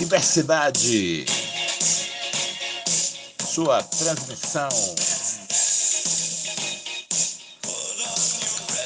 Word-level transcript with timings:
Diversidade. 0.00 1.26
Sua 3.46 3.82
transmissão. 3.82 4.70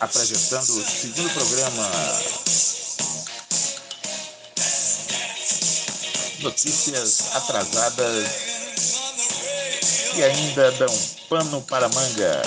Apresentando 0.00 0.76
o 0.76 0.84
segundo 0.84 1.30
programa. 1.32 1.88
Notícias 6.40 7.20
atrasadas 7.32 8.26
e 10.16 10.24
ainda 10.24 10.72
dão 10.72 10.98
pano 11.28 11.62
para 11.62 11.88
manga. 11.90 12.42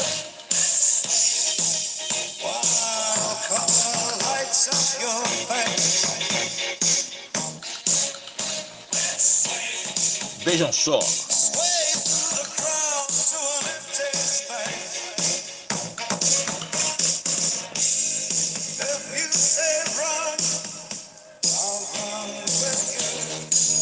Vejam 10.48 10.72
só. 10.72 10.98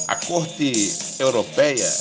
A 0.07 0.16
Corte 0.25 0.97
Europeia 1.19 1.94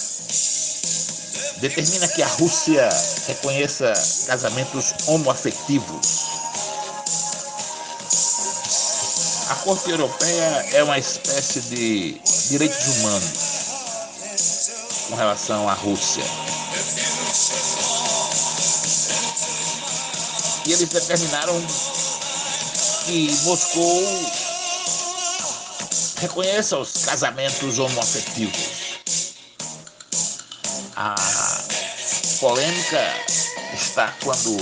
determina 1.59 2.09
que 2.09 2.23
a 2.23 2.27
Rússia 2.27 2.89
reconheça 3.27 3.93
casamentos 4.27 4.95
homoafetivos. 5.06 6.25
A 9.51 9.55
Corte 9.56 9.91
Europeia 9.91 10.67
é 10.73 10.83
uma 10.83 10.99
espécie 10.99 11.61
de 11.61 12.19
direitos 12.49 12.87
humanos 12.97 13.53
com 15.08 15.14
relação 15.14 15.69
à 15.69 15.74
Rússia. 15.74 16.24
E 20.66 20.72
eles 20.72 20.88
determinaram 20.88 21.60
que 23.05 23.30
Moscou 23.42 24.02
reconheça 26.16 26.78
os 26.78 27.05
casamentos 27.05 27.78
homoafetivos. 27.78 28.98
A 30.97 31.14
polêmica 32.41 33.14
está 33.75 34.14
quando 34.22 34.56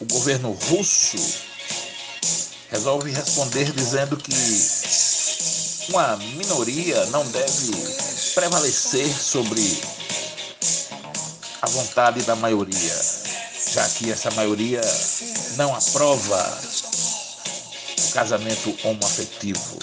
o 0.00 0.04
governo 0.06 0.52
russo 0.52 1.18
resolve 2.70 3.10
responder 3.12 3.72
dizendo 3.72 4.16
que 4.16 4.32
uma 5.90 6.16
minoria 6.16 7.04
não 7.06 7.26
deve 7.26 8.05
prevalecer 8.36 9.08
sobre 9.08 9.62
a 11.62 11.66
vontade 11.70 12.22
da 12.24 12.36
maioria, 12.36 12.94
já 13.72 13.88
que 13.88 14.12
essa 14.12 14.30
maioria 14.32 14.82
não 15.56 15.74
aprova 15.74 16.60
o 17.98 18.12
casamento 18.12 18.76
homoafetivo. 18.84 19.78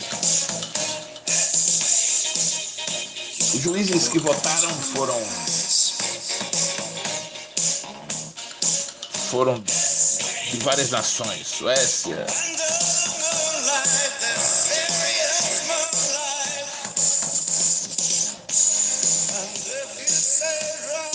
Os 3.56 3.60
juízes 3.60 4.08
que 4.08 4.20
votaram 4.20 4.70
foram 4.70 5.20
foram 9.32 9.60
de 9.60 10.58
várias 10.58 10.92
nações, 10.92 11.48
Suécia, 11.48 12.28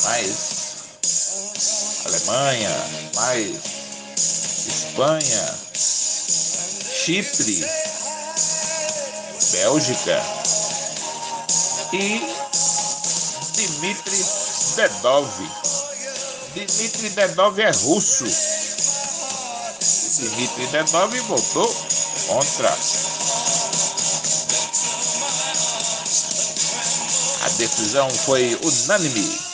mais 0.08 0.32
Alemanha, 2.06 2.74
mais 3.14 3.56
Espanha, 4.66 5.54
Chipre, 7.04 7.62
Bélgica 9.52 10.22
e 11.92 12.22
Dmitry 13.54 14.24
Dedov. 14.76 15.28
Dmitry 16.54 17.10
Dedov 17.10 17.60
é 17.60 17.70
russo. 17.70 18.24
Dmitry 20.16 20.66
Dedov 20.68 21.20
votou 21.20 21.74
contra. 22.28 22.78
A 27.44 27.48
decisão 27.58 28.08
foi 28.10 28.58
unânime 28.62 29.47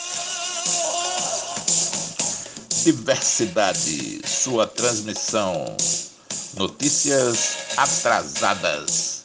Diversidade, 2.85 4.21
sua 4.29 4.67
transmissão. 4.67 5.75
Notícias 6.53 7.57
atrasadas 7.79 9.23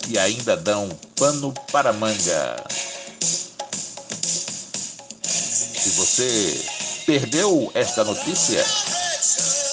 que 0.00 0.18
ainda 0.18 0.54
dão 0.54 0.90
pano 1.16 1.54
para 1.72 1.90
manga. 1.94 2.62
Se 5.22 5.88
você 5.96 6.60
perdeu 7.06 7.72
esta 7.74 8.04
notícia, 8.04 8.62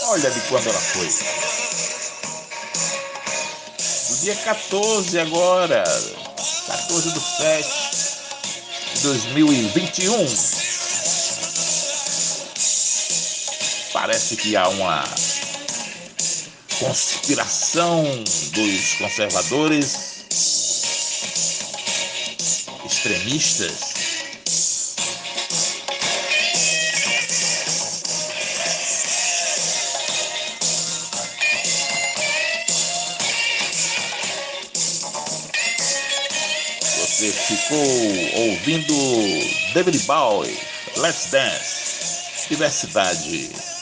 olha 0.08 0.32
de 0.32 0.40
quando 0.48 0.70
ela 0.70 0.80
foi. 0.80 1.10
Do 4.10 4.22
dia 4.22 4.36
14 4.38 5.20
agora, 5.20 5.84
14 6.68 7.10
do 7.12 7.20
7 7.20 7.70
de 8.94 9.02
2021. 9.02 10.65
Parece 14.06 14.38
que 14.38 14.56
há 14.56 14.70
uma 14.70 15.04
conspiração 16.78 18.04
dos 18.54 18.94
conservadores 19.00 19.98
extremistas 22.86 23.74
Você 37.00 37.32
ficou 37.32 37.80
ouvindo 38.44 38.94
David 39.74 39.98
Bowie, 40.04 40.60
Let's 40.96 41.26
Dance, 41.32 42.48
Diversidade. 42.48 43.75